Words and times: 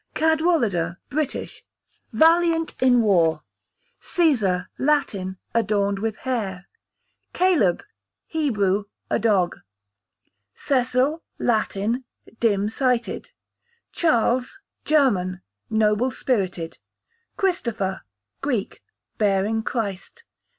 Cadwallader, 0.15 0.97
British, 1.11 1.63
valiant 2.11 2.73
in 2.81 3.03
war. 3.03 3.43
Cæsar, 4.01 4.65
Latin, 4.79 5.37
adorned 5.53 5.99
with 5.99 6.15
hair. 6.25 6.65
Caleb, 7.33 7.83
Hebrew, 8.25 8.85
a 9.11 9.19
dog. 9.19 9.59
Cecil, 10.55 11.21
Latin, 11.37 12.03
dim 12.39 12.67
sighted. 12.71 13.29
Charles, 13.91 14.59
German, 14.85 15.43
noble 15.69 16.09
spirited. 16.09 16.79
Christopher, 17.37 18.01
Greek, 18.41 18.81
bearing 19.19 19.61
Christ. 19.61 20.23